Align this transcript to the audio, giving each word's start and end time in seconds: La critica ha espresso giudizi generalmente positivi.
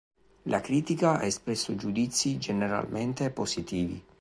La 0.45 0.61
critica 0.61 1.19
ha 1.19 1.25
espresso 1.25 1.75
giudizi 1.75 2.39
generalmente 2.39 3.29
positivi. 3.29 4.03